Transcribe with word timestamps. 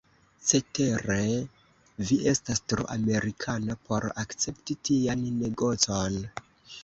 Cetere, 0.51 1.17
vi 2.11 2.15
estas 2.31 2.63
tro 2.73 2.87
Amerikana 2.95 3.77
por 3.89 4.07
akcepti 4.23 4.79
tian 4.89 5.29
negocon. 5.43 6.19